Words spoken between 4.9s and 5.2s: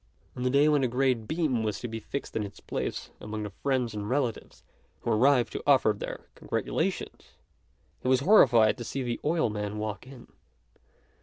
who